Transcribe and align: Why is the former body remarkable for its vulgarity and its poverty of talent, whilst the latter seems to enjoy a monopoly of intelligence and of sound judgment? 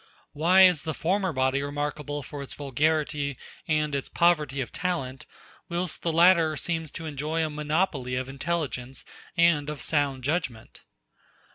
Why 0.33 0.63
is 0.63 0.81
the 0.81 0.95
former 0.95 1.31
body 1.31 1.61
remarkable 1.61 2.23
for 2.23 2.41
its 2.41 2.55
vulgarity 2.55 3.37
and 3.67 3.93
its 3.93 4.09
poverty 4.09 4.59
of 4.59 4.71
talent, 4.71 5.27
whilst 5.69 6.01
the 6.01 6.11
latter 6.11 6.57
seems 6.57 6.89
to 6.93 7.05
enjoy 7.05 7.45
a 7.45 7.51
monopoly 7.51 8.15
of 8.15 8.27
intelligence 8.27 9.05
and 9.37 9.69
of 9.69 9.79
sound 9.79 10.23
judgment? 10.23 10.81